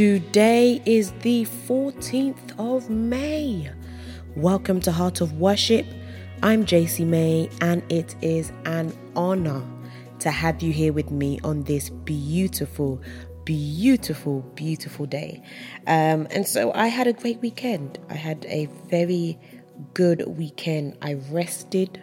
[0.00, 3.70] Today is the 14th of May.
[4.34, 5.84] Welcome to Heart of Worship.
[6.42, 9.62] I'm JC May, and it is an honor
[10.20, 13.02] to have you here with me on this beautiful,
[13.44, 15.42] beautiful, beautiful day.
[15.86, 17.98] Um, and so I had a great weekend.
[18.08, 19.38] I had a very
[19.92, 20.96] good weekend.
[21.02, 22.02] I rested,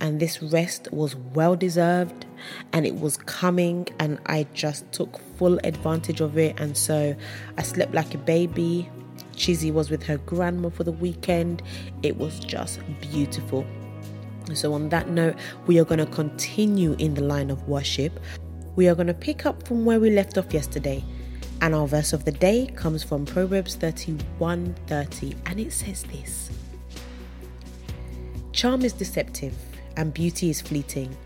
[0.00, 2.26] and this rest was well deserved
[2.72, 7.14] and it was coming and I just took full advantage of it and so
[7.56, 8.88] I slept like a baby.
[9.34, 11.62] Chizzy was with her grandma for the weekend.
[12.02, 13.64] It was just beautiful.
[14.54, 15.36] So, on that note,
[15.66, 18.18] we are going to continue in the line of worship.
[18.76, 21.04] We are going to pick up from where we left off yesterday.
[21.60, 26.50] And our verse of the day comes from Proverbs 31 30, and it says this
[28.58, 29.54] Charm is deceptive,
[29.96, 31.16] and beauty is fleeting,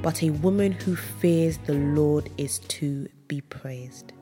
[0.00, 4.14] but a woman who fears the Lord is to be praised.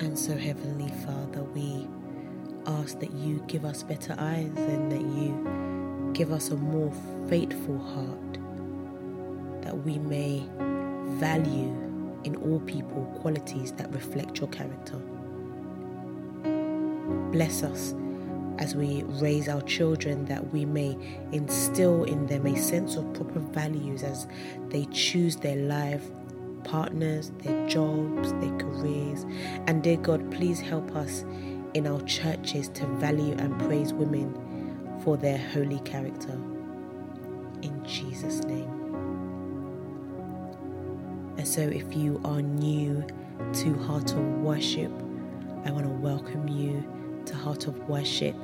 [0.00, 1.86] And so, Heavenly Father, we
[2.66, 6.92] ask that you give us better eyes and that you give us a more
[7.28, 8.32] faithful heart,
[9.62, 10.44] that we may
[11.20, 11.72] value
[12.24, 15.00] in all people qualities that reflect your character.
[17.32, 17.94] Bless us
[18.58, 20.96] as we raise our children that we may
[21.32, 24.26] instill in them a sense of proper values as
[24.68, 26.10] they choose their life
[26.64, 29.24] partners, their jobs, their careers.
[29.66, 31.24] And dear God, please help us
[31.74, 34.34] in our churches to value and praise women
[35.02, 36.38] for their holy character.
[37.62, 38.74] In Jesus' name.
[41.36, 43.06] And so, if you are new
[43.52, 44.92] to Heart of Worship,
[45.64, 46.84] I want to welcome you
[47.28, 48.34] to Heart of Worship.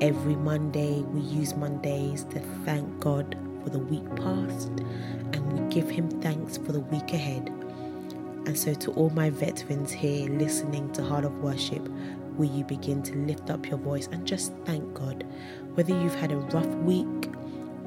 [0.00, 4.70] Every Monday, we use Mondays to thank God for the week past
[5.32, 7.48] and we give Him thanks for the week ahead.
[8.44, 11.88] And so, to all my veterans here listening to Heart of Worship,
[12.36, 15.24] will you begin to lift up your voice and just thank God?
[15.74, 17.30] Whether you've had a rough week,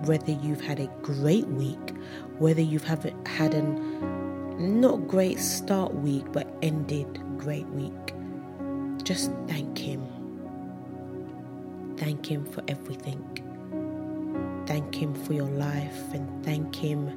[0.05, 1.93] whether you've had a great week,
[2.37, 8.13] whether you've have had an not great start week but ended great week,
[9.09, 10.05] just thank Him
[11.99, 13.21] Thank Him for everything.
[14.65, 17.07] Thank Him for your life and thank Him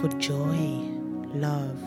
[0.00, 0.82] for joy,
[1.32, 1.80] love,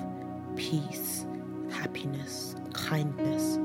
[0.56, 1.26] peace,
[1.70, 3.60] happiness, kindness.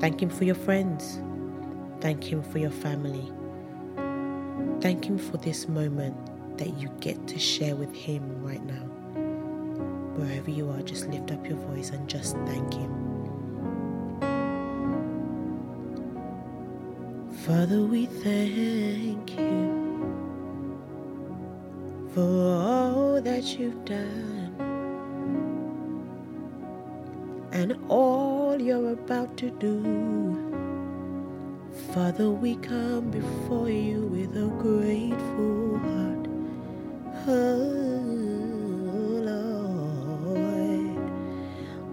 [0.00, 1.20] Thank Him for your friends.
[2.00, 3.30] Thank Him for your family.
[4.80, 6.16] Thank Him for this moment
[6.56, 8.86] that you get to share with Him right now.
[10.16, 13.03] Wherever you are, just lift up your voice and just thank Him.
[17.46, 20.16] Father, we thank you
[22.14, 24.56] for all that you've done
[27.52, 29.82] and all you're about to do.
[31.92, 36.26] Father, we come before you with a grateful heart.
[37.28, 38.00] Oh,
[40.32, 40.96] Lord,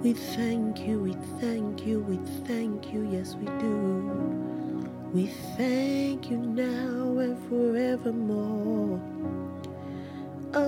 [0.01, 2.15] we thank you, we thank you, we
[2.47, 4.50] thank you, yes, we do.
[5.13, 5.27] We
[5.57, 9.01] thank you now and forevermore.
[10.53, 10.61] Oh,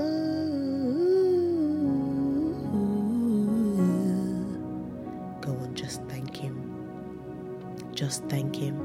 [5.40, 6.60] go on, just thank Him.
[7.94, 8.78] Just thank Him.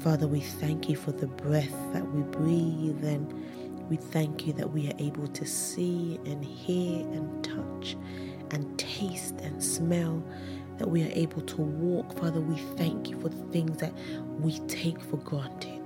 [0.00, 3.30] Father, we thank you for the breath that we breathe, and
[3.90, 7.98] we thank you that we are able to see and hear and touch
[8.50, 10.22] and taste and smell
[10.78, 12.18] that we are able to walk.
[12.18, 13.92] Father, we thank you for the things that
[14.40, 15.80] we take for granted.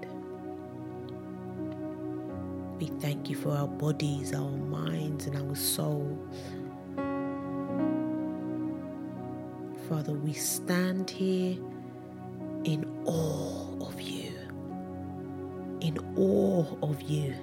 [2.79, 6.19] We thank you for our bodies, our minds, and our souls.
[9.89, 11.57] Father, we stand here
[12.65, 14.33] in awe of you.
[15.81, 17.35] In awe of you.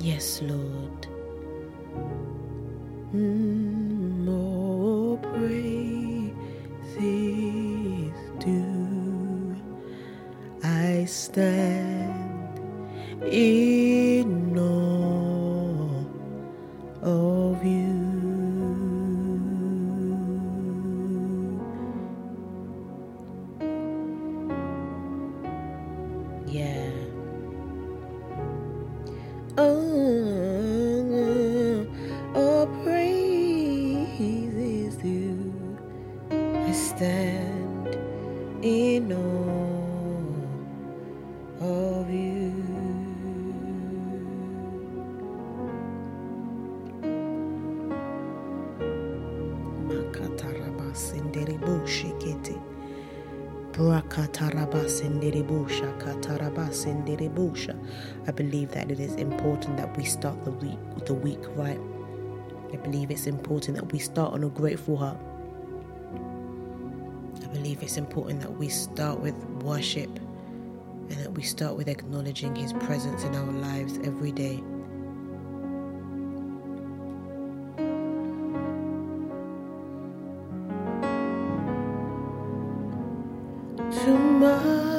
[0.00, 1.06] Yes, Lord.
[3.14, 3.71] Mm.
[17.02, 17.81] Of you.
[58.26, 61.80] I believe that it is important that we start the week the week right.
[62.72, 65.18] I believe it's important that we start on a grateful heart.
[67.42, 70.10] I believe it's important that we start with worship
[71.10, 74.62] and that we start with acknowledging His presence in our lives every day.
[84.04, 84.91] Too marvelous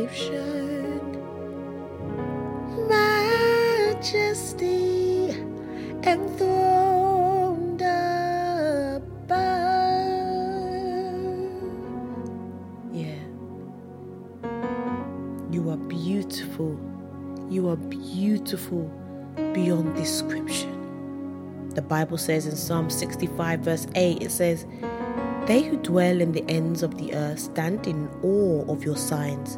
[2.87, 4.31] majesty
[6.03, 9.41] enthroned above.
[12.93, 13.15] Yeah.
[15.51, 16.79] You are beautiful.
[17.49, 18.91] You are beautiful
[19.53, 20.77] beyond description.
[21.73, 24.65] The Bible says in Psalm 65, verse 8, it says,
[25.47, 29.57] They who dwell in the ends of the earth stand in awe of your signs.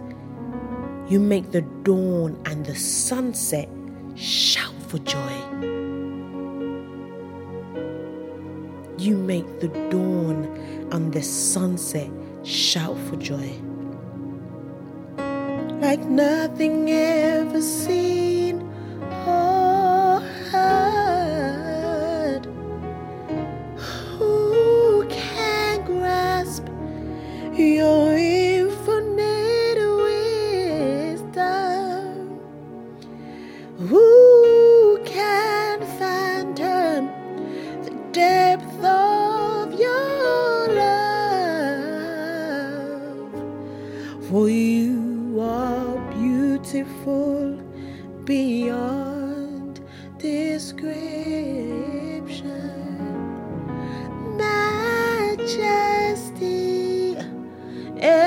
[1.12, 3.70] You make the dawn and the sunset
[4.16, 5.34] shout for joy.
[8.98, 10.46] You make the dawn
[10.92, 12.10] and the sunset
[12.44, 13.52] shout for joy.
[15.82, 18.43] Like nothing ever seen
[27.60, 28.33] your infinite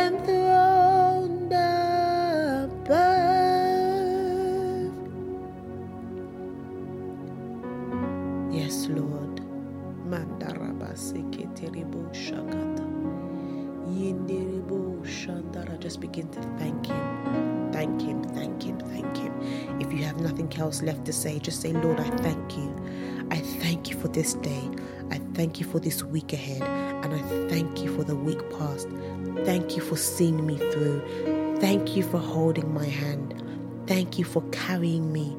[0.07, 2.97] enthroned above.
[8.53, 9.41] Yes, Lord.
[10.07, 12.87] Mandarabasikitirebo shakata.
[13.91, 15.77] Yindirebo shandara.
[15.81, 17.73] Just begin to thank Him.
[17.73, 19.33] Thank Him, thank Him, thank Him.
[19.81, 22.73] If you have nothing else left to say, just say, Lord, I thank you.
[23.31, 24.71] I thank you for this day.
[25.11, 26.63] I thank you for this week ahead.
[27.07, 28.89] And I thank you for the week past.
[29.45, 31.57] Thank you for seeing me through.
[31.61, 33.41] Thank you for holding my hand.
[33.87, 35.37] Thank you for carrying me.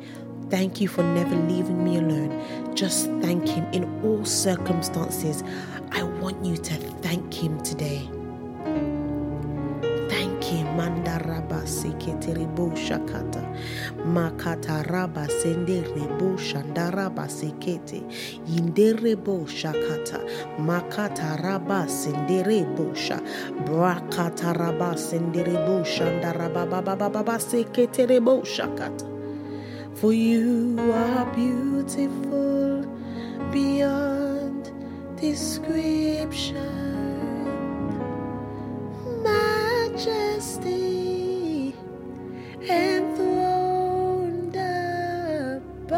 [0.49, 2.73] Thank you for never leaving me alone.
[2.73, 5.43] Just thank Him in all circumstances.
[5.91, 8.09] I want you to thank Him today.
[10.77, 13.41] Mandaraba seketerebo shakata.
[14.05, 18.03] Makata raba senderebo shandaraba sekete.
[18.45, 20.21] Yinderebo shakata.
[20.61, 23.17] Makata raba senderebo sha.
[23.65, 29.07] Brakata raba senderebo shandaraba baba baba seketerebo shakata.
[29.95, 32.85] For you are beautiful
[33.51, 34.71] beyond
[35.19, 36.86] description.
[39.97, 41.73] Majesty
[42.69, 45.97] enthroned above.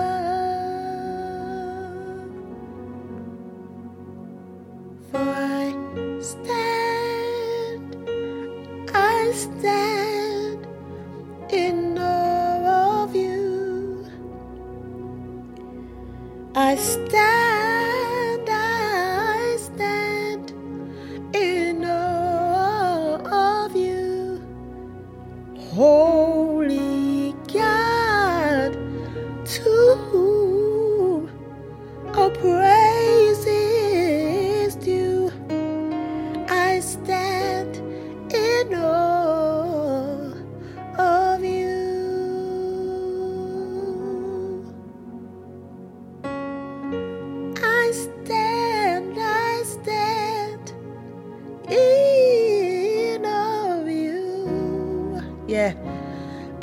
[5.12, 5.76] For I
[6.22, 7.98] stand,
[8.96, 10.66] I stand
[11.52, 14.08] in awe of you.
[16.56, 17.49] I stand,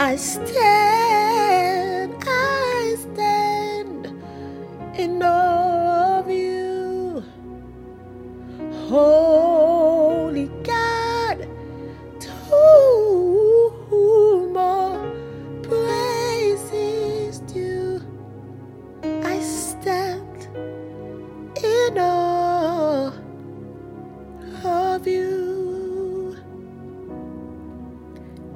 [0.06, 0.85] I stand,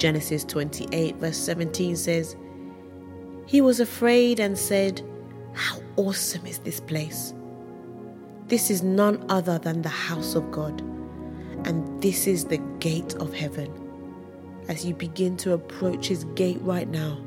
[0.01, 2.35] Genesis 28, verse 17 says,
[3.45, 5.03] He was afraid and said,
[5.53, 7.35] How awesome is this place!
[8.47, 10.81] This is none other than the house of God,
[11.67, 13.71] and this is the gate of heaven.
[14.69, 17.19] As you begin to approach His gate right now,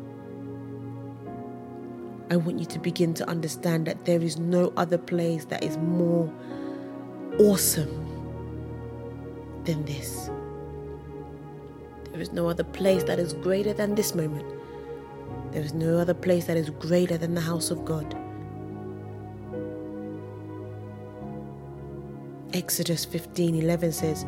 [2.31, 5.77] I want you to begin to understand that there is no other place that is
[5.77, 6.33] more
[7.37, 7.99] awesome
[9.65, 10.31] than this.
[12.13, 14.45] There is no other place that is greater than this moment.
[15.51, 18.15] There is no other place that is greater than the house of God.
[22.53, 24.27] Exodus 15:11 says,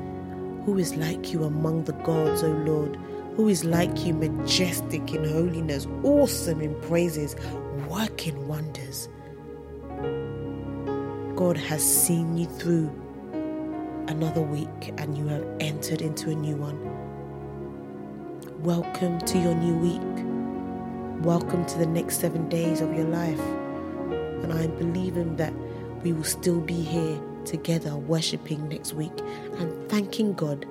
[0.66, 2.98] "Who is like you among the gods, O Lord?
[3.36, 7.36] Who is like you, majestic in holiness, awesome in praises,
[7.88, 9.10] working wonders?"
[11.36, 12.90] God has seen you through
[14.08, 16.80] another week and you have entered into a new one.
[18.66, 21.24] Welcome to your new week.
[21.24, 23.40] Welcome to the next seven days of your life.
[24.42, 25.54] And I'm believing that
[26.02, 29.12] we will still be here together worshiping next week
[29.60, 30.66] and thanking God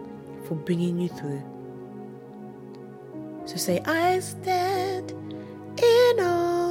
[0.49, 1.41] for bringing you through.
[3.45, 6.64] So say, I stand in awe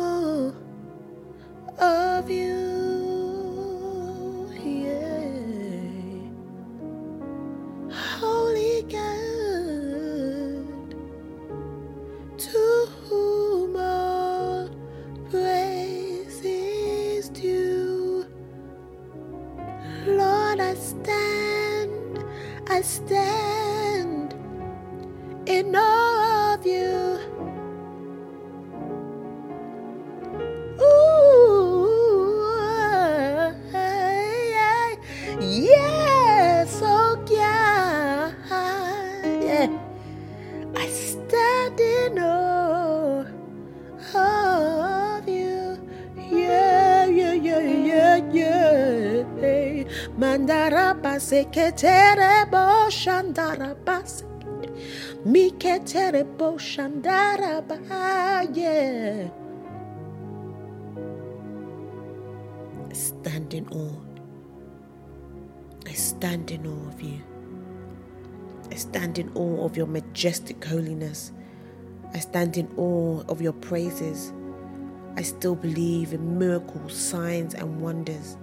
[58.53, 59.29] Yeah.
[62.93, 63.97] Stand in awe.
[65.87, 67.19] I stand in awe of you.
[68.71, 71.31] I stand in awe of your majestic holiness.
[72.13, 74.31] I stand in awe of your praises.
[75.17, 78.37] I still believe in miracles, signs, and wonders.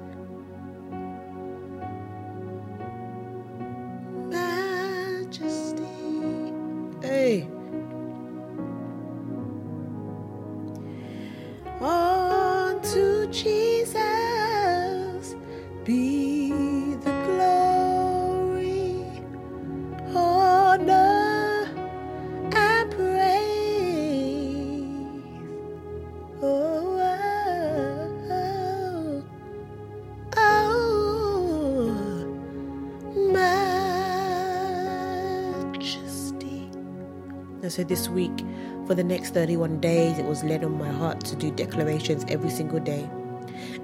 [37.71, 38.45] So this week,
[38.89, 42.51] for the next 31 days, it was led on my heart to do declarations every
[42.51, 43.09] single day.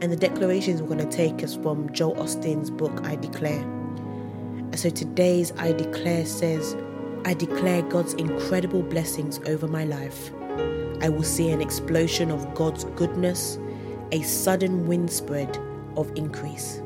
[0.01, 3.63] And the declarations were going to take us from Joel Osteen's book, I Declare.
[3.63, 6.77] And so today's I Declare says,
[7.25, 10.33] I declare God's incredible blessings over my life.
[11.01, 13.57] I will see an explosion of God's goodness,
[14.11, 15.57] a sudden wind spread
[15.97, 16.83] of increase.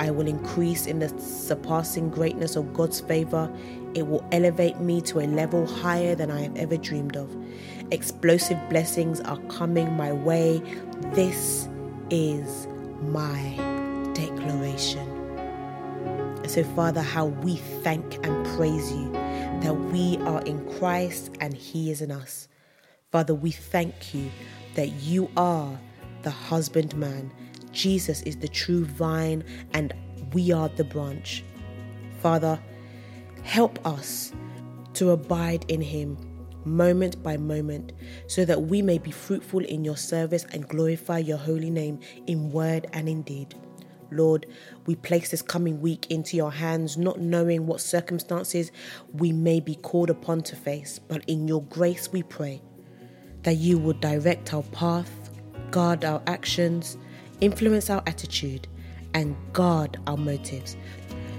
[0.00, 3.52] I will increase in the surpassing greatness of God's favor.
[3.94, 7.36] It will elevate me to a level higher than I have ever dreamed of.
[7.90, 10.62] Explosive blessings are coming my way.
[11.12, 11.68] This
[12.08, 12.66] is
[13.02, 13.54] my
[14.14, 15.06] declaration.
[16.48, 21.90] So, Father, how we thank and praise you that we are in Christ and He
[21.90, 22.48] is in us.
[23.12, 24.30] Father, we thank you
[24.76, 25.78] that you are
[26.22, 27.30] the husbandman.
[27.72, 29.92] Jesus is the true vine and
[30.32, 31.44] we are the branch.
[32.20, 32.60] Father,
[33.42, 34.32] help us
[34.94, 36.16] to abide in Him
[36.64, 37.92] moment by moment
[38.26, 42.52] so that we may be fruitful in your service and glorify your holy name in
[42.52, 43.54] word and in deed.
[44.10, 44.46] Lord,
[44.86, 48.72] we place this coming week into your hands, not knowing what circumstances
[49.12, 52.60] we may be called upon to face, but in your grace we pray
[53.42, 55.30] that you would direct our path,
[55.70, 56.98] guard our actions,
[57.40, 58.66] influence our attitude,
[59.14, 60.76] and guard our motives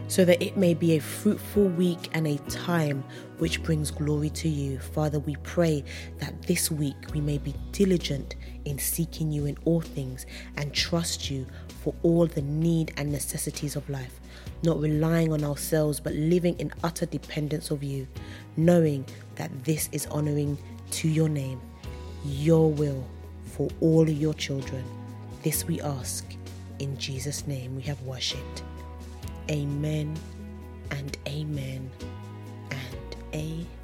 [0.08, 3.01] so that it may be a fruitful week and a time
[3.38, 4.77] which brings glory to you.
[4.77, 5.86] Father, we pray
[6.17, 10.25] that this week we may be diligent in seeking you in all things
[10.58, 11.48] and trust you
[11.81, 14.20] for all the need and necessities of life,
[14.63, 18.05] not relying on ourselves but living in utter dependence of you,
[18.58, 19.05] knowing
[19.36, 20.58] that this is honoring
[20.91, 21.62] to your name,
[22.25, 23.08] your will
[23.46, 24.84] for all your children.
[25.44, 26.24] This we ask.
[26.78, 28.64] In Jesus' name we have worshipped.
[29.50, 30.16] Amen
[30.92, 31.90] and amen
[32.70, 33.81] and amen.